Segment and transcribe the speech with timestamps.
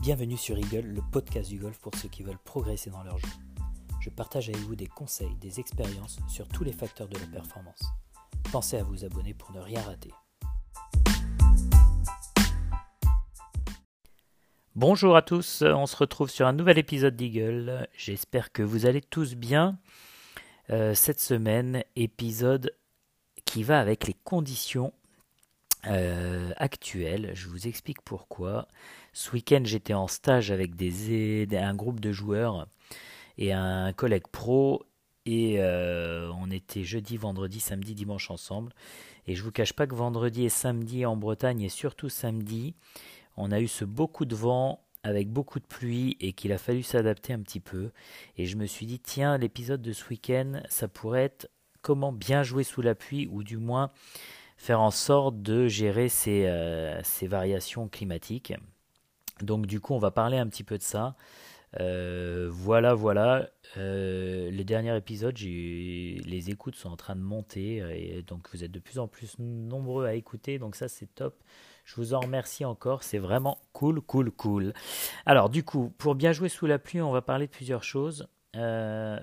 [0.00, 3.28] Bienvenue sur Eagle, le podcast du golf pour ceux qui veulent progresser dans leur jeu.
[4.00, 7.82] Je partage avec vous des conseils, des expériences sur tous les facteurs de la performance.
[8.50, 10.10] Pensez à vous abonner pour ne rien rater.
[14.74, 17.86] Bonjour à tous, on se retrouve sur un nouvel épisode d'Eagle.
[17.94, 19.78] J'espère que vous allez tous bien.
[20.70, 22.74] Euh, cette semaine, épisode
[23.44, 24.94] qui va avec les conditions
[25.86, 27.32] euh, actuelles.
[27.34, 28.68] Je vous explique pourquoi.
[29.12, 30.72] Ce week-end, j'étais en stage avec
[31.52, 32.66] un groupe de joueurs
[33.38, 34.84] et un collègue pro.
[35.26, 38.72] Et euh, on était jeudi, vendredi, samedi, dimanche ensemble.
[39.26, 42.74] Et je vous cache pas que vendredi et samedi en Bretagne, et surtout samedi,
[43.36, 46.82] on a eu ce beaucoup de vent avec beaucoup de pluie et qu'il a fallu
[46.82, 47.90] s'adapter un petit peu.
[48.36, 51.50] Et je me suis dit, tiens, l'épisode de ce week-end, ça pourrait être
[51.82, 53.90] comment bien jouer sous la pluie, ou du moins
[54.60, 58.52] faire en sorte de gérer ces, euh, ces variations climatiques.
[59.40, 61.16] Donc du coup, on va parler un petit peu de ça.
[61.80, 63.48] Euh, voilà, voilà.
[63.78, 68.70] Euh, le dernier épisode, les écoutes sont en train de monter et donc vous êtes
[68.70, 71.42] de plus en plus nombreux à écouter, donc ça c'est top.
[71.86, 74.74] Je vous en remercie encore, c'est vraiment cool, cool, cool.
[75.24, 78.28] Alors du coup, pour bien jouer sous la pluie, on va parler de plusieurs choses.
[78.56, 79.18] Euh,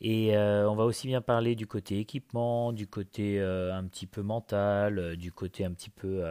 [0.00, 4.06] et euh, on va aussi bien parler du côté équipement, du côté euh, un petit
[4.06, 6.24] peu mental, euh, du côté un petit peu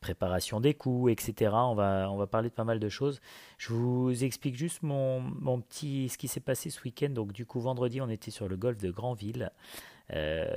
[0.00, 1.52] préparation des coups, etc.
[1.54, 3.20] On va, on va parler de pas mal de choses.
[3.58, 7.10] Je vous explique juste mon, mon petit, ce qui s'est passé ce week-end.
[7.10, 9.50] Donc du coup, vendredi, on était sur le golf de Granville.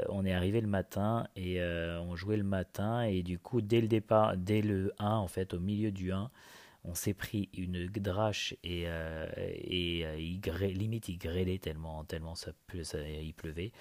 [0.09, 3.01] on est arrivé le matin et on jouait le matin.
[3.03, 6.29] Et du coup, dès le départ, dès le 1, en fait, au milieu du 1,
[6.85, 10.41] on s'est pris une drache et, euh, euh, il
[10.77, 13.71] limite il grêlait tellement, tellement ça, il pleuvait.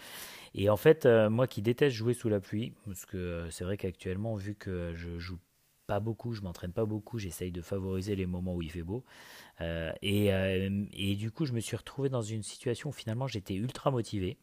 [0.54, 3.76] Et en fait, euh, moi qui déteste jouer sous la pluie, parce que c'est vrai
[3.76, 5.38] qu'actuellement, vu que je joue
[5.86, 9.04] pas beaucoup, je m'entraîne pas beaucoup, j'essaye de favoriser les moments où il fait beau.
[9.60, 10.26] et,
[10.92, 14.38] et, du coup, je me suis retrouvé dans une situation où finalement j'étais ultra motivé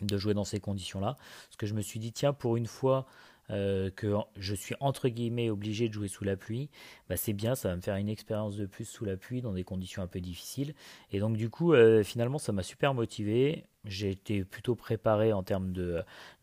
[0.00, 1.16] de jouer dans ces conditions-là.
[1.46, 3.06] Parce que je me suis dit, tiens, pour une fois,
[3.50, 6.70] euh, que je suis entre guillemets obligé de jouer sous la pluie,
[7.08, 9.52] bah c'est bien, ça va me faire une expérience de plus sous la pluie dans
[9.52, 10.74] des conditions un peu difficiles.
[11.12, 13.64] Et donc du coup, euh, finalement, ça m'a super motivé.
[13.84, 15.72] J'ai été plutôt préparé en termes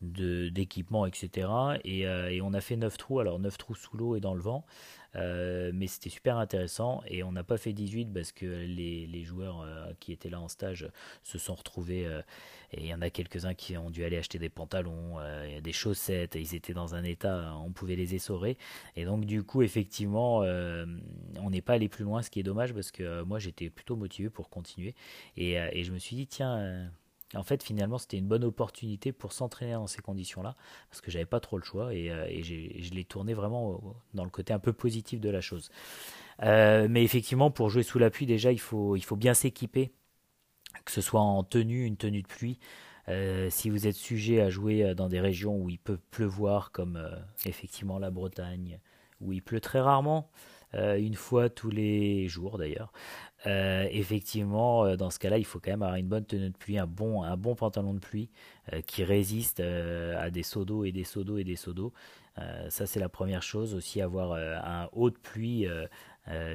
[0.02, 1.48] d'équipement, etc.
[1.84, 4.34] Et, euh, et, on a fait 9 trous, alors 9 trous sous l'eau et dans
[4.34, 4.66] le vent.
[5.18, 9.62] Euh, mais c'était super intéressant et on n'a pas fait 18 parce que les, joueurs
[9.62, 10.88] euh, qui étaient là en stage
[11.24, 12.22] se sont retrouvés euh,
[12.72, 15.16] et il y en a quelques-uns qui ont dû aller acheter des pantalons,
[15.64, 18.58] des chaussettes, et ils étaient dans un état, on pouvait les essorer.
[18.98, 22.74] Et donc du coup, effectivement, on n'est pas allé plus loin, ce qui est dommage
[22.74, 24.96] parce que moi j'étais plutôt motivé pour continuer
[25.38, 26.92] et je me suis dit, tiens
[27.36, 30.56] en fait, finalement, c'était une bonne opportunité pour s'entraîner dans ces conditions-là,
[30.90, 34.30] parce que j'avais pas trop le choix et, euh, je l'ai tourné vraiment dans le
[34.30, 35.70] côté un peu positif de la chose.
[36.44, 39.92] Euh, mais effectivement, pour jouer sous la pluie, déjà, il faut, bien s'équiper,
[40.86, 42.60] que ce soit en tenue, une tenue de pluie.
[43.10, 47.10] Euh, si vous êtes sujet à jouer dans des régions où il peut pleuvoir, comme
[47.46, 48.80] effectivement la Bretagne,
[49.20, 50.30] où il pleut très rarement,
[50.74, 52.92] une fois tous les jours d'ailleurs,
[53.46, 56.58] euh, effectivement, euh, dans ce cas-là, il faut quand même avoir une bonne tenue de
[56.58, 58.30] pluie, un bon, un bon pantalon de pluie
[58.74, 61.94] euh, qui résiste à des seaux d'eau et des seaux d'eau et des seaux d'eau.
[62.70, 63.74] ça, c'est la première chose.
[63.76, 65.68] Aussi, avoir un haut de pluie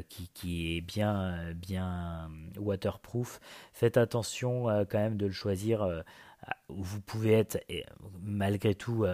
[0.08, 3.40] qui, qui, est bien, bien waterproof.
[3.72, 6.04] Faites attention quand même de le choisir
[6.68, 7.58] vous pouvez être,
[8.22, 9.06] malgré tout,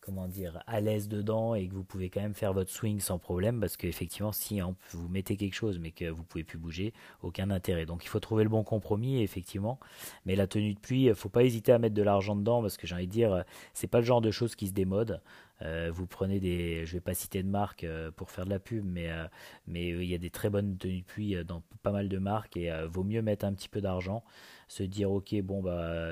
[0.00, 3.18] comment dire, à l'aise dedans et que vous pouvez quand même faire votre swing sans
[3.18, 7.50] problème parce qu'effectivement, si vous mettez quelque chose mais que vous pouvez plus bouger, aucun
[7.50, 7.86] intérêt.
[7.86, 9.78] Donc il faut trouver le bon compromis, effectivement.
[10.24, 12.86] Mais la tenue de pluie, faut pas hésiter à mettre de l'argent dedans parce que
[12.86, 13.44] j'ai envie de dire,
[13.74, 15.20] c'est pas le genre de choses qui se démodent.
[15.62, 18.58] Euh, vous prenez des, je vais pas citer de marque euh, pour faire de la
[18.60, 19.26] pub, mais euh,
[19.66, 22.56] mais il y a des très bonnes tenues de pluie dans pas mal de marques
[22.56, 24.24] et vaut mieux mettre un petit peu d'argent,
[24.68, 26.10] se dire ok bon bah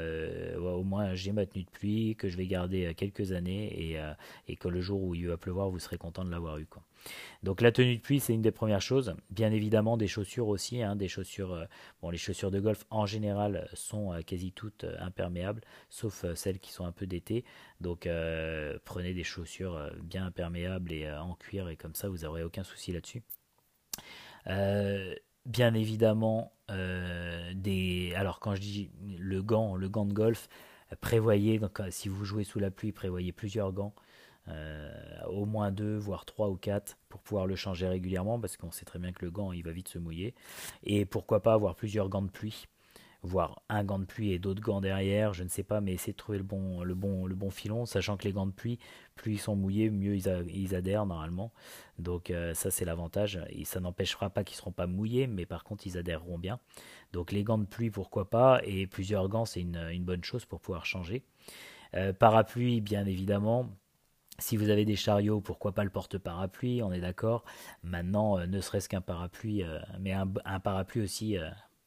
[0.59, 3.99] au moins j'ai ma tenue de pluie que je vais garder quelques années et,
[4.49, 6.83] et que le jour où il va pleuvoir vous serez content de l'avoir eu quoi.
[7.43, 9.15] Donc la tenue de pluie, c'est une des premières choses.
[9.31, 10.83] Bien évidemment, des chaussures aussi.
[10.83, 14.97] Hein, des chaussures, euh, les chaussures de golf en général sont euh, quasi toutes euh,
[15.01, 17.45] imperméables, sauf celles qui sont un peu d'été.
[17.81, 18.09] Donc
[18.85, 22.93] prenez des chaussures bien imperméables et en cuir et comme ça, vous n'aurez aucun souci
[22.93, 23.23] là-dessus.
[25.47, 26.53] bien évidemment,
[27.55, 28.13] des.
[28.17, 30.49] Alors quand je dis le gant, le gant de golf,
[31.01, 31.61] prévoyez.
[31.91, 33.95] Si vous jouez sous la pluie, prévoyez plusieurs gants.
[34.49, 34.91] Euh,
[35.27, 38.85] au moins deux, voire trois ou quatre pour pouvoir le changer régulièrement parce qu'on sait
[38.85, 40.35] très bien que le gant il va vite se mouiller.
[40.85, 42.67] Et pourquoi pas avoir plusieurs gants de pluie
[43.23, 46.13] voire un gant de pluie et d'autres gants derrière, je ne sais pas, mais essayez
[46.13, 48.79] de trouver le bon, le bon, le bon filon, sachant que les gants de pluie,
[49.17, 51.53] plus ils sont mouillés, mieux ils, adhèrent normalement.
[51.99, 55.47] Donc euh, ça c'est l'avantage, et ça n'empêchera pas qu'ils ne seront pas mouillés, mais
[55.47, 56.61] par contre ils adhéreront bien.
[57.13, 60.61] Donc les gants de pluie pourquoi pas, et plusieurs gants c'est une, bonne chose pour
[60.61, 61.25] pouvoir changer.
[61.95, 63.69] Euh, parapluie bien évidemment,
[64.39, 67.45] si vous avez des chariots, pourquoi pas le porte-parapluie, on est d'accord.
[67.83, 69.65] Maintenant, euh, ne serait-ce qu'un parapluie,
[70.01, 71.37] mais un, parapluie aussi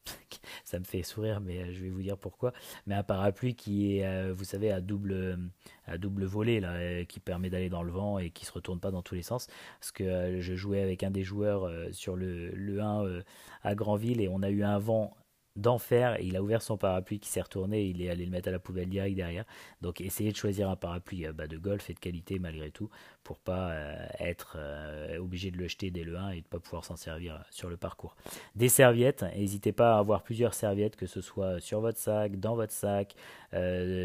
[0.65, 2.53] ça me fait sourire, mais euh, je vais vous dire pourquoi.
[2.87, 5.37] Mais un parapluie qui est, euh, vous savez, à double,
[5.85, 9.01] à volet, euh, qui permet d'aller dans le vent et qui se retourne pas dans
[9.01, 9.47] tous les sens.
[9.79, 13.21] Parce que je jouais avec un des joueurs sur le, le 1
[13.63, 15.15] à Granville et on a eu un vent
[15.55, 17.85] d'enfer il a ouvert son parapluie qui s'est retourné.
[17.85, 19.45] Il est allé le mettre à la poubelle direct derrière.
[19.81, 22.89] Donc essayez de choisir un parapluie euh, bah, de golf et de qualité malgré tout
[23.23, 26.59] pour pas euh, être euh, obligé de le jeter dès le 1 et de pas
[26.59, 28.15] pouvoir s'en servir sur le parcours.
[28.55, 29.23] Des serviettes.
[29.35, 33.15] N'hésitez pas à avoir plusieurs serviettes que ce soit sur votre sac dans votre sac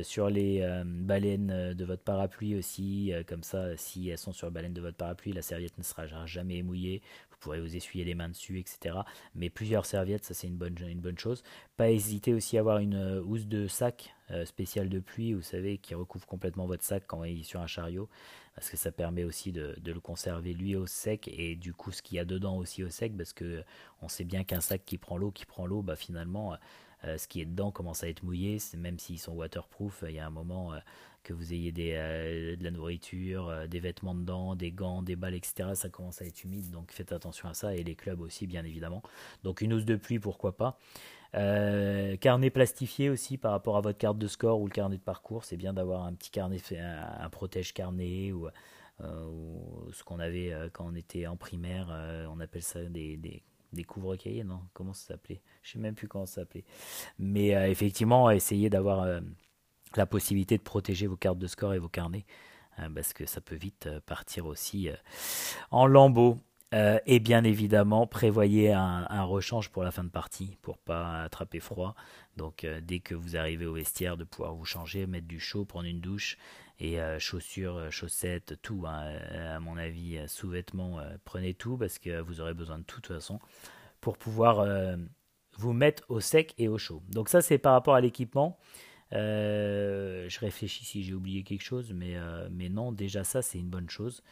[0.03, 4.73] sur les baleines de votre parapluie aussi comme ça si elles sont sur la baleine
[4.73, 7.03] de votre parapluie la serviette ne sera jamais mouillée
[7.37, 8.97] vous pourrez vous essuyer les mains dessus, etc.
[9.35, 11.43] Mais plusieurs serviettes, ça c'est une bonne, chose.
[11.77, 15.43] Pas hésiter aussi à avoir une euh, housse de sac euh, spéciale de pluie, vous
[15.43, 18.09] savez, qui recouvre complètement votre sac quand il est sur un chariot,
[18.55, 22.01] parce que ça permet aussi de, le conserver lui au sec et du coup ce
[22.01, 23.63] qu'il y a dedans aussi au sec, parce que
[24.01, 26.57] on sait bien qu'un sac qui prend l'eau, qui prend l'eau, bah finalement
[27.05, 30.19] euh, ce qui est dedans commence à être mouillé, même s'ils sont waterproof, il y
[30.19, 30.73] a un moment
[31.27, 35.17] que vous ayez des, euh, de la nourriture, euh, des vêtements dedans, des gants, des
[35.17, 35.71] balles, etc.
[35.75, 38.65] Ça commence à être humide, donc faites attention à ça, et les clubs aussi, bien
[38.65, 39.03] évidemment.
[39.43, 40.79] Donc une housse de pluie, pourquoi pas.
[41.35, 45.03] Euh, carnet plastifié aussi par rapport à votre carte de score ou le carnet de
[45.03, 48.49] parcours, c'est bien d'avoir un petit carnet, un, protège carnet ou,
[49.01, 51.89] ce qu'on avait quand on était en primaire,
[52.31, 54.61] on appelle ça des, des couvre-cahiers, non?
[54.73, 55.43] Comment ça s'appelait?
[55.63, 56.65] Je sais même plus comment ça s'appelait.
[57.19, 59.21] Mais effectivement, essayez d'avoir
[59.95, 62.25] la possibilité de protéger vos cartes de score et vos carnets,
[62.79, 64.97] hein, parce que ça peut vite euh, partir aussi euh,
[65.71, 66.39] en lambeaux.
[66.75, 71.61] Euh, et bien évidemment, prévoyez un, rechange pour la fin de partie, pour pas attraper
[71.61, 71.95] froid.
[72.37, 75.87] Donc dès que vous arrivez au vestiaire, de pouvoir vous changer, mettre du chaud, prendre
[75.87, 76.37] une douche,
[76.81, 79.17] et chaussures, chaussettes, tout, hein,
[79.55, 83.15] à mon avis, sous-vêtements, prenez tout, parce que vous aurez besoin de tout de toute
[83.15, 83.39] façon,
[84.01, 84.67] pour pouvoir
[85.57, 87.01] vous mettre au sec et au chaud.
[87.11, 88.59] Donc ça, c'est par rapport à l'équipement.
[89.13, 93.59] Euh, je réfléchis si j'ai oublié quelque chose, mais, euh, mais non, déjà ça, c'est
[93.59, 94.23] une bonne chose.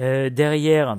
[0.00, 0.98] Euh, derrière,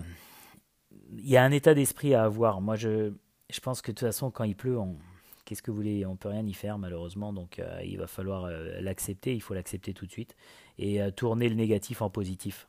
[1.17, 2.61] il y a un état d'esprit à avoir.
[2.61, 3.13] Moi, je,
[3.49, 4.97] je pense que de toute façon, quand il pleut, on,
[5.45, 7.33] qu'est-ce que vous voulez On peut rien y faire, malheureusement.
[7.33, 8.49] Donc, il va falloir
[8.81, 9.33] l'accepter.
[9.33, 10.35] Il faut l'accepter tout de suite
[10.77, 12.67] et tourner le négatif en positif.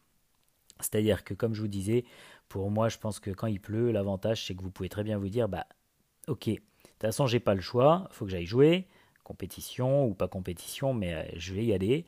[0.80, 2.04] C'est-à-dire que, comme je vous disais,
[2.48, 5.18] pour moi, je pense que quand il pleut, l'avantage, c'est que vous pouvez très bien
[5.18, 5.66] vous dire, bah,
[6.28, 8.86] ok, de toute façon, j'ai pas le choix, faut que j'aille jouer
[9.28, 12.06] compétition ou pas compétition, mais euh, je vais y aller.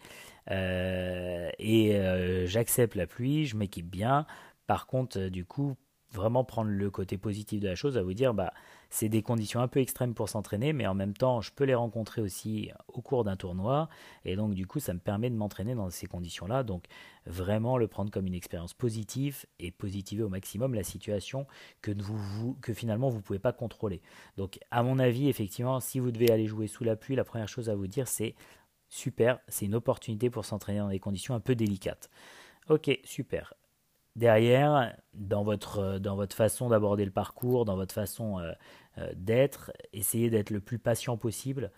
[0.51, 4.27] Euh, et euh, j'accepte la pluie, je m'équipe bien.
[4.67, 5.77] Par contre, du coup,
[6.13, 8.53] vraiment prendre le côté positif de la chose, à vous dire, bah,
[8.89, 11.75] c'est des conditions un peu extrêmes pour s'entraîner, mais en même temps, je peux les
[11.75, 13.89] rencontrer aussi au cours d'un tournoi,
[14.25, 16.63] et donc du coup, ça me permet de m'entraîner dans ces conditions-là.
[16.65, 16.85] Donc,
[17.27, 21.47] vraiment le prendre comme une expérience positive et positiver au maximum la situation
[21.83, 24.03] que, vous, que finalement vous ne pouvez pas contrôler.
[24.37, 27.49] Donc, à mon avis, effectivement, si vous devez aller jouer sous la pluie, la première
[27.49, 28.35] chose à vous dire, c'est
[28.89, 32.11] super, c'est une opportunité pour s'entraîner dans des conditions un peu délicates.
[32.69, 33.55] Ok, super
[34.17, 38.53] derrière, dans votre, euh, dans votre façon d'aborder le parcours, dans votre façon euh,
[38.99, 41.71] euh, d'être, essayez d'être le plus patient possible.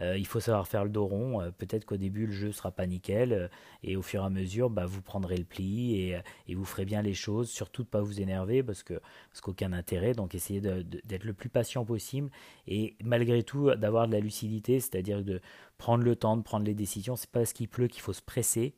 [0.00, 1.52] il faut savoir faire le dos rond.
[1.58, 3.50] Peut-être qu'au début, le jeu sera pas nickel.
[3.82, 6.84] et au fur et à mesure, bah, vous prendrez le pli et, et, vous ferez
[6.84, 7.50] bien les choses.
[7.50, 8.94] Surtout de pas vous énerver parce que
[9.30, 10.12] parce qu'aucun intérêt.
[10.14, 12.30] Donc essayez d'être le plus patient possible.
[12.68, 15.40] Et malgré tout, d'avoir de la lucidité, c'est-à-dire de
[15.78, 17.16] prendre le temps de prendre les décisions.
[17.16, 18.76] C'est pas parce qu'il pleut qu'il faut se presser.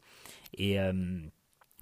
[0.54, 0.78] Et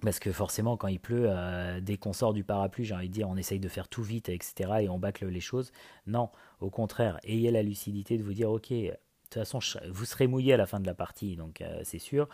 [0.03, 3.15] parce que forcément, quand il pleut, euh, dès qu'on sort du parapluie, j'ai envie de
[3.15, 4.71] dire, on essaye de faire tout vite, etc.
[4.83, 5.73] et on bâcle les choses.
[6.07, 9.59] Non, au contraire, ayez la lucidité de vous dire, ok, de toute façon,
[9.91, 12.29] vous serez mouillé à la fin de la partie, donc euh, c'est sûr.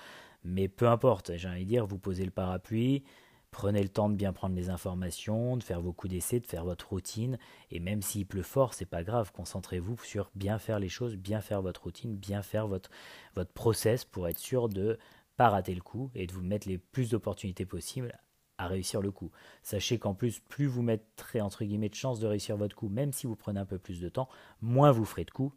[0.44, 3.02] Mais peu importe, j'ai envie de dire, vous posez le parapluie,
[3.50, 6.64] prenez le temps de bien prendre les informations, de faire vos coups d'essai, de faire
[6.64, 7.38] votre routine.
[7.70, 9.32] Et même s'il pleut fort, c'est pas grave.
[9.32, 12.90] Concentrez-vous sur bien faire les choses, bien faire votre routine, bien faire votre,
[13.34, 14.98] votre process pour être sûr de
[15.36, 18.18] pas rater le coup et de vous mettre les plus d'opportunités possibles
[18.58, 19.30] à réussir le coup.
[19.62, 23.12] Sachez qu'en plus, plus vous mettrez entre guillemets de chances de réussir votre coup, même
[23.12, 24.28] si vous prenez un peu plus de temps,
[24.60, 25.54] moins vous ferez de coups.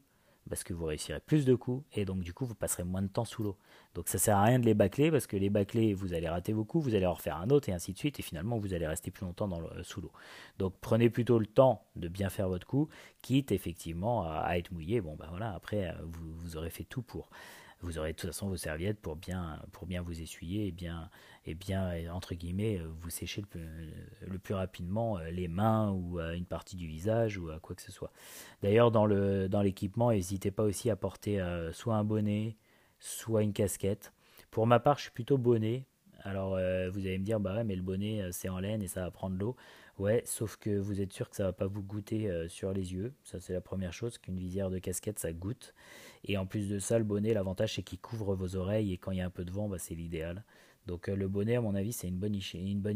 [0.49, 3.09] parce que vous réussirez plus de coups et donc du coup vous passerez moins de
[3.09, 3.57] temps sous l'eau.
[3.95, 6.53] Donc ça sert à rien de les bâcler parce que les bâcler vous allez rater
[6.53, 8.73] vos coups, vous allez en refaire un autre et ainsi de suite et finalement vous
[8.73, 10.11] allez rester plus longtemps dans le, sous l'eau.
[10.57, 12.87] Donc prenez plutôt le temps de bien faire votre coup,
[13.21, 15.01] quitte effectivement à, être mouillé.
[15.01, 17.29] Bon ben voilà, après vous, vous aurez fait tout pour
[17.81, 21.09] vous aurez de toute façon vos serviettes pour bien, pour bien vous essuyer et bien,
[21.45, 23.93] et bien, entre guillemets, vous sécher le plus,
[24.25, 27.81] le plus rapidement euh, les mains ou une partie du visage ou à quoi que
[27.81, 28.11] ce soit.
[28.61, 32.57] D'ailleurs, dans, dans l'équipement, n'hésitez pas aussi à porter euh, soit un bonnet,
[32.99, 34.13] soit une casquette.
[34.49, 35.85] Pour ma part, je suis plutôt bonnet.
[36.23, 38.87] Alors, euh, vous allez me dire, bah ouais, mais le bonnet, c'est en laine et
[38.87, 39.55] ça va prendre l'eau.
[39.97, 43.13] Ouais, sauf que vous êtes sûr que ça va pas vous goûter sur les yeux.
[43.23, 45.73] Ça, c'est la première chose, qu'une visière de casquette, ça goûte.
[46.23, 49.11] Et en plus de ça, le bonnet, l'avantage c'est qu'il couvre vos oreilles et quand
[49.11, 50.43] il y a un peu de vent, bah, c'est l'idéal.
[50.87, 52.35] Donc euh, le bonnet, à mon avis, c'est une bonne,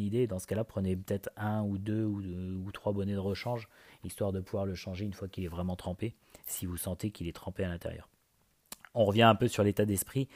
[0.02, 0.26] idée.
[0.26, 3.68] Dans ce cas-là, prenez peut-être un ou deux ou, trois bonnets de rechange,
[4.04, 6.16] histoire de pouvoir le changer une fois qu'il est vraiment trempé,
[6.46, 8.10] si vous sentez qu'il est trempé à l'intérieur.
[8.96, 10.28] On revient un peu sur l'état d'esprit.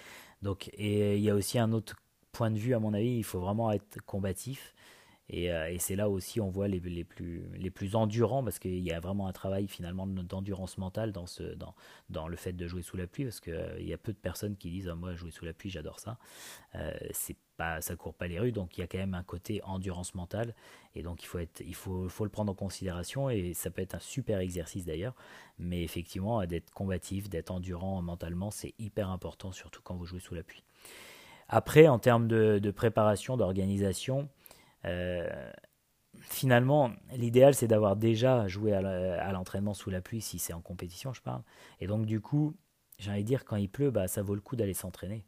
[0.42, 1.96] Donc, et il y a aussi un autre
[2.32, 4.76] point de vue, à mon avis, il faut vraiment être combatif.
[5.34, 8.92] Euh, et, c'est là aussi on voit les, plus, les plus endurants parce qu'il y
[8.92, 11.74] a vraiment un travail finalement d'endurance mentale dans, ce, dans,
[12.12, 14.18] dans le fait de jouer sous la pluie parce qu'il euh, y a peu de
[14.18, 16.20] personnes qui disent ah, moi jouer sous la pluie j'adore ça.
[16.76, 19.24] Euh, c'est pas, ça court pas les rues donc il y a quand même un
[19.24, 20.54] côté endurance mentale
[20.94, 23.82] et donc il faut, être, il faut, faut le prendre en considération et ça peut
[23.82, 25.16] être un super exercice d'ailleurs
[25.58, 30.36] mais effectivement d'être combatif, d'être endurant mentalement c'est hyper important surtout quand vous jouez sous
[30.36, 30.64] la pluie.
[31.48, 34.30] Après en termes de préparation, d'organisation,
[34.86, 35.52] euh,
[36.20, 41.14] finalement, l'idéal c'est d'avoir déjà joué à l'entraînement sous la pluie, si c'est en compétition,
[41.14, 41.42] je parle.
[41.80, 42.56] Et donc, du coup,
[43.00, 45.26] j'ai envie de dire, quand il pleut, bah, ça vaut le coup d'aller s'entraîner.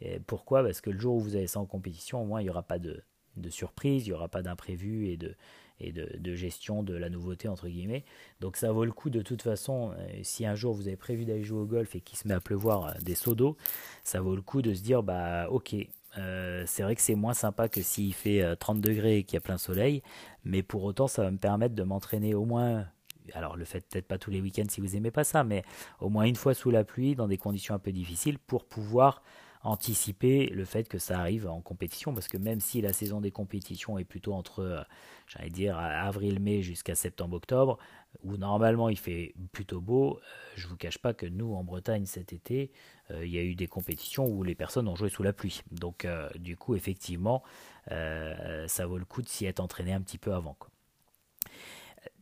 [0.00, 0.62] Et pourquoi?
[0.62, 2.62] Parce que le jour où vous avez ça en compétition, au moins, il n'y aura
[2.62, 3.02] pas de,
[3.36, 5.34] de surprise, il n'y aura pas d'imprévu et de,
[5.80, 8.04] et de, gestion de la nouveauté, entre guillemets.
[8.40, 11.24] Donc, ça vaut le coup de toute façon, euh, si un jour vous avez prévu
[11.24, 13.56] d'aller jouer au golf et qu'il se met à pleuvoir euh, des seaux d'eau,
[14.04, 15.74] ça vaut le coup de se dire, bah, ok,
[16.16, 19.34] euh, c'est vrai que c'est moins sympa que s'il fait 30 euh, degrés et qu'il
[19.34, 20.02] y a plein soleil,
[20.44, 22.86] mais pour autant ça va me permettre de m'entraîner au moins,
[23.34, 25.62] alors le fait peut-être pas tous les week-ends si vous aimez pas ça, mais
[26.00, 29.22] au moins une fois sous la pluie dans des conditions un peu difficiles pour pouvoir
[29.68, 33.30] anticiper le fait que ça arrive en compétition, parce que même si la saison des
[33.30, 34.82] compétitions est plutôt entre, euh,
[35.26, 37.78] j'allais dire, avril-mai jusqu'à septembre-octobre,
[38.22, 40.20] où normalement il fait plutôt beau,
[40.56, 42.72] je ne vous cache pas que nous, en Bretagne, cet été,
[43.10, 45.60] euh, il y a eu des compétitions où les personnes ont joué sous la pluie.
[45.70, 47.42] Donc, euh, du coup, effectivement,
[47.86, 50.56] ça vaut le coup de s'y être entraîné un petit peu avant.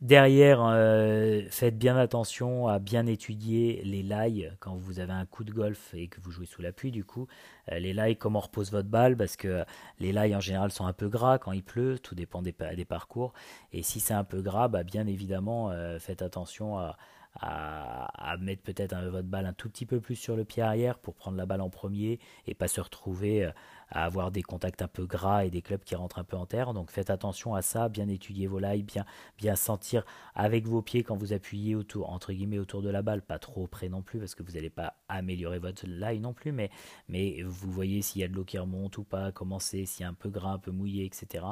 [0.01, 5.43] Derrière, euh, faites bien attention à bien étudier les lailles quand vous avez un coup
[5.43, 6.91] de golf et que vous jouez sous la pluie.
[6.91, 7.27] Du coup,
[7.71, 9.65] euh, les lailles, comment repose votre balle, parce que
[9.99, 11.97] les lailles en général sont un peu gras quand il pleut.
[11.97, 12.53] Tout dépend des,
[12.85, 13.33] parcours.
[13.73, 16.95] Et si c'est un peu gras, bah, bien évidemment, euh, faites attention à,
[17.41, 21.15] à, mettre peut-être votre balle un tout petit peu plus sur le pied arrière pour
[21.15, 23.51] prendre la balle en premier et pas se retrouver euh,
[23.89, 26.45] à avoir des contacts un peu gras et des clubs qui rentrent un peu en
[26.45, 26.73] terre.
[26.73, 29.05] Donc faites attention à ça, bien étudier vos lies, bien,
[29.37, 30.03] bien sentir
[30.35, 33.67] avec vos pieds quand vous appuyez autour, entre guillemets autour de la balle, pas trop
[33.67, 36.69] près non plus parce que vous n'allez pas améliorer votre lie non plus, mais,
[37.07, 40.03] mais vous voyez s'il y a de l'eau qui remonte ou pas, comment c'est, s'il
[40.03, 41.45] y a un peu gras, un peu mouillé, etc.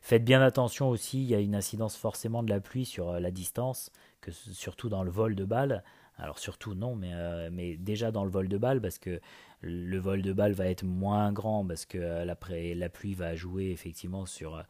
[0.00, 3.20] Faites bien attention aussi, il y a une incidence forcément de la pluie sur euh,
[3.20, 5.82] la distance, que surtout dans le vol de balle.
[6.16, 9.20] Alors surtout non, mais, euh, mais déjà dans le vol de balle, parce que
[9.60, 13.70] le vol de balle va être moins grand parce que euh, la, pluie va jouer
[13.70, 14.62] effectivement sur, euh,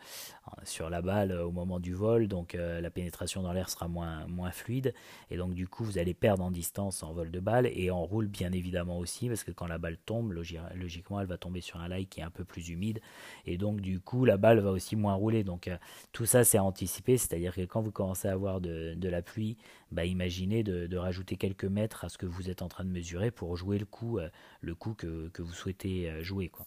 [0.64, 4.50] sur la balle au moment du vol, donc la pénétration dans l'air sera moins, moins
[4.50, 4.94] fluide,
[5.30, 8.04] et donc du coup vous allez perdre en distance en vol de balle et en
[8.04, 11.80] roule bien évidemment aussi, parce que quand la balle tombe, logiquement elle va tomber sur
[11.80, 13.00] un like qui est un peu plus humide,
[13.46, 15.70] et donc du coup la balle va aussi moins rouler, donc
[16.12, 19.22] tout ça c'est à anticiper, c'est-à-dire que quand vous commencez à avoir de, de la
[19.22, 19.56] pluie,
[19.90, 23.30] bah, imaginez de, rajouter quelques mètres à ce que vous êtes en train de mesurer
[23.30, 24.28] pour jouer le coup, euh,
[24.60, 26.48] le coup que, vous souhaitez euh, jouer.
[26.48, 26.66] Quoi.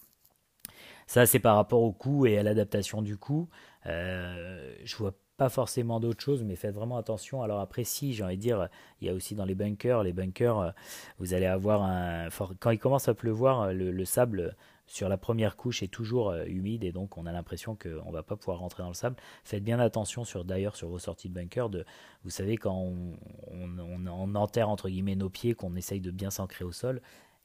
[1.06, 3.48] Ça, c'est par rapport au coup et à l'adaptation du coup.
[3.86, 7.42] Euh, je vois pas forcément d'autres choses, mais faites vraiment attention.
[7.42, 8.68] Alors après, si, j'ai envie de dire,
[9.00, 10.72] il y a aussi dans les bunkers, les bunkers,
[11.18, 12.28] vous allez avoir un...
[12.60, 14.54] Quand il commence à pleuvoir, le sable
[14.92, 18.12] sur la première couche est toujours euh, humide et donc on a l'impression qu'on ne
[18.12, 19.16] va pas pouvoir rentrer dans le sable.
[19.42, 21.70] Faites bien attention sur d'ailleurs sur vos sorties de bunker.
[21.70, 21.86] De,
[22.24, 22.92] vous savez quand
[23.50, 27.00] on, enterre entre guillemets nos pieds, qu'on essaye de bien s'ancrer au sol,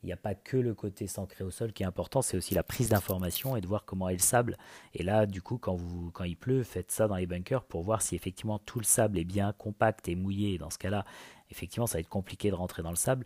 [0.08, 2.64] n'y a pas que le côté s'ancrer au sol qui est important, c'est aussi la
[2.64, 4.58] prise d'information et de voir comment est le sable.
[4.94, 5.78] Et là, du coup, quand,
[6.26, 9.24] il pleut, faites ça dans les bunkers pour voir si effectivement tout le sable est
[9.24, 10.58] bien compact et mouillé.
[10.58, 11.06] Dans ce cas-là,
[11.50, 13.26] effectivement, ça va être compliqué de rentrer dans le sable.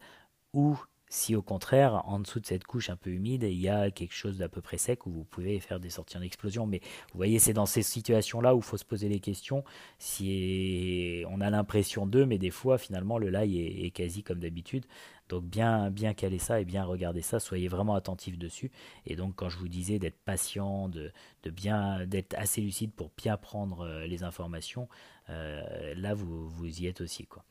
[0.53, 0.77] Ou
[1.11, 4.13] si au contraire, en dessous de cette couche un peu humide, il y a quelque
[4.13, 6.65] chose d'à peu près sec où vous pouvez faire des sorties en explosion.
[6.65, 6.79] Mais
[7.11, 9.65] vous voyez, c'est dans ces situations-là où il faut se poser les questions.
[9.99, 14.85] Si on a l'impression d'eux, mais des fois, finalement, le lie est, quasi comme d'habitude.
[15.27, 18.71] Donc bien, bien caler ça et bien regarder ça, soyez vraiment attentif dessus.
[19.05, 21.11] Et donc quand je vous disais d'être patient, de,
[21.45, 24.87] bien d'être assez lucide pour bien prendre euh, les informations,
[25.29, 27.43] euh, là vous, vous y êtes aussi quoi.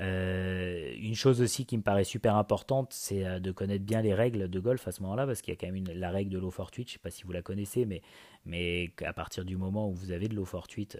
[0.00, 4.14] Euh, une chose aussi qui me paraît super importante, c'est euh, de connaître bien les
[4.14, 6.38] règles de golf à ce moment-là, parce qu'il y a quand même la règle de
[6.38, 8.02] l'eau fortuite, je ne sais pas si vous la connaissez, mais,
[8.44, 10.98] mais à partir du moment où vous avez de l'eau fortuite,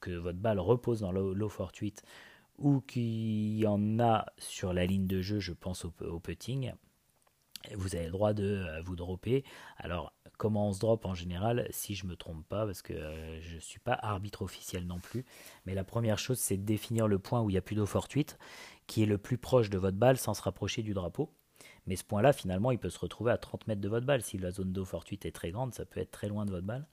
[0.00, 2.02] que votre balle repose dans l'eau fortuite,
[2.56, 6.72] ou qu'il y en a sur la ligne de jeu, je pense au, au putting,
[7.72, 9.44] vous avez le droit de euh, vous dropper.
[9.76, 13.40] Alors, comment on se drop en général, si je me trompe pas, parce que euh,
[13.40, 15.24] je ne suis pas arbitre officiel non plus.
[15.66, 17.86] Mais la première chose, c'est de définir le point où il n'y a plus d'eau
[17.86, 18.38] fortuite,
[18.86, 21.30] qui est le plus proche de votre balle sans se rapprocher du drapeau.
[21.86, 24.22] Mais ce point-là, finalement, il peut se retrouver à 30 mètres de votre balle.
[24.22, 26.66] Si la zone d'eau fortuite est très grande, ça peut être très loin de votre
[26.66, 26.86] balle.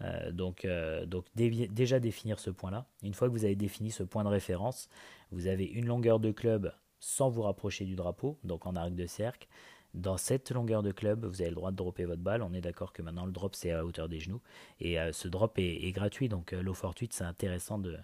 [0.00, 0.66] Euh, donc,
[1.06, 2.86] donc déjà définir ce point-là.
[3.02, 4.88] Une fois que vous avez défini ce point de référence,
[5.32, 9.06] vous avez une longueur de club sans vous rapprocher du drapeau, donc en arc de
[9.06, 9.48] cercle.
[9.94, 12.42] Dans cette longueur de club, vous avez le droit de dropper votre balle.
[12.42, 14.40] On est d'accord que maintenant le drop c'est à hauteur des genoux.
[14.80, 17.96] Et euh, ce drop est, gratuit, donc euh, l'eau fortuite c'est intéressant de,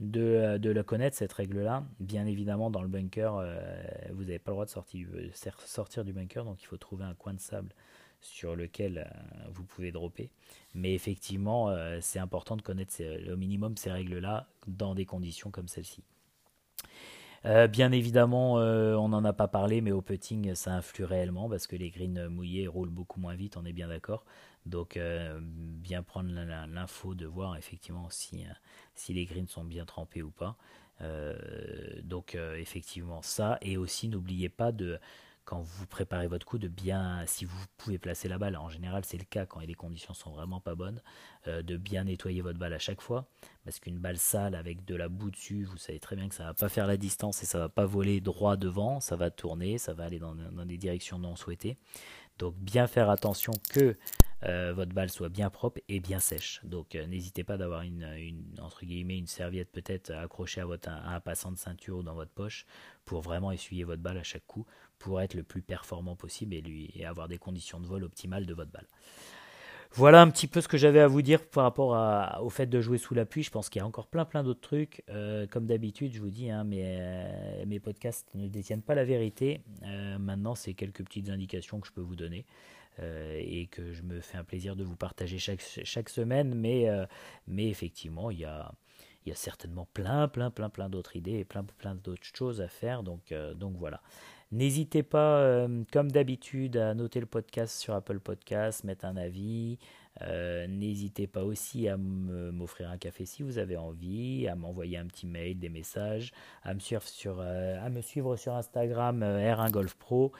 [0.00, 1.84] de, euh, connaître, cette règle-là.
[2.00, 3.42] Bien évidemment, dans le bunker,
[4.12, 5.08] vous n'avez pas le droit de sortir,
[5.64, 7.74] sortir, du bunker, donc il faut trouver un coin de sable
[8.20, 9.10] sur lequel
[9.50, 10.30] vous pouvez dropper.
[10.74, 16.04] Mais effectivement, c'est important de connaître au minimum ces règles-là dans des conditions comme celle-ci.
[17.44, 21.48] Euh, bien évidemment, euh, on n'en a pas parlé, mais au putting, ça influe réellement
[21.48, 24.24] parce que les greens mouillés roulent beaucoup moins vite, on est bien d'accord.
[24.64, 28.44] Donc, euh, bien prendre l'info de voir effectivement si,
[28.94, 30.56] si les greens sont bien trempés ou pas.
[32.04, 33.58] donc, effectivement, ça.
[33.60, 35.00] Et aussi, n'oubliez pas de
[35.44, 39.04] quand vous préparez votre coup, de bien, si vous pouvez placer la balle, en général
[39.04, 41.02] c'est le cas quand les conditions sont vraiment pas bonnes,
[41.48, 43.26] euh, de bien nettoyer votre balle à chaque fois,
[43.64, 46.44] parce qu'une balle sale avec de la boue dessus, vous savez très bien que ça
[46.44, 49.78] va pas faire la distance et ça va pas voler droit devant, ça va tourner,
[49.78, 51.76] ça va aller dans, des directions non souhaitées.
[52.38, 53.96] Donc bien faire attention que
[54.44, 56.60] euh, votre balle soit bien propre et bien sèche.
[56.64, 58.06] Donc euh, n'hésitez pas d'avoir une,
[58.60, 62.32] entre guillemets une serviette peut-être accrochée à votre un passant de ceinture ou dans votre
[62.32, 62.66] poche
[63.04, 64.66] pour vraiment essuyer votre balle à chaque coup
[64.98, 68.46] pour être le plus performant possible et, lui, et avoir des conditions de vol optimales
[68.46, 68.86] de votre balle.
[69.94, 72.80] Voilà un petit peu ce que j'avais à vous dire par rapport au fait de
[72.80, 73.42] jouer sous la pluie.
[73.42, 75.04] Je pense qu'il y a encore plein plein d'autres trucs.
[75.10, 77.26] Euh, comme d'habitude, je vous dis, hein, mes,
[77.66, 79.60] mes, podcasts ne détiennent pas la vérité.
[80.18, 82.46] Maintenant, c'est quelques petites indications que je peux vous donner
[83.00, 86.54] et que je me fais un plaisir de vous partager chaque, chaque semaine.
[86.54, 86.88] Mais,
[87.46, 88.72] mais effectivement, il y a,
[89.24, 92.60] il y a certainement plein plein plein plein d'autres idées et plein plein d'autres choses
[92.60, 93.02] à faire.
[93.02, 94.02] Donc, donc voilà.
[94.52, 99.78] N'hésitez pas, euh, comme d'habitude, à noter le podcast sur Apple Podcasts, mettre un avis.
[100.20, 105.06] Euh, n'hésitez pas aussi à m'offrir un café si vous avez envie, à m'envoyer un
[105.06, 107.78] petit mail, des messages, à me suivre sur, euh,
[108.52, 110.32] Instagram R1 Golf Pro.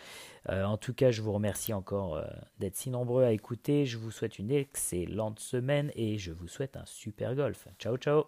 [0.49, 2.23] en tout cas, je vous remercie encore
[2.59, 3.87] d'être si nombreux à écouter.
[3.87, 7.69] Je vous souhaite une excellente semaine et je vous souhaite un super golf.
[7.79, 8.27] Ciao ciao